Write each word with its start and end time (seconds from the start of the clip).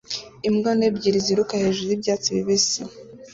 Imbwa 0.47 0.69
nto 0.77 0.83
ebyiri 0.89 1.19
ziruka 1.25 1.53
hejuru 1.63 1.87
y'ibyatsi 1.89 2.27
bibisi 2.35 2.81